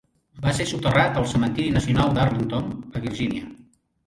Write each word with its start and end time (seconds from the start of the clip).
Va 0.45 0.53
ser 0.59 0.65
soterrat 0.69 1.19
al 1.21 1.27
cementiri 1.33 1.75
nacional 1.75 2.17
d'Arlington, 2.17 2.73
a 3.01 3.05
Virgínia. 3.05 3.53